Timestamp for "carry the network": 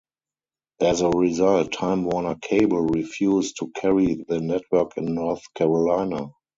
3.69-4.97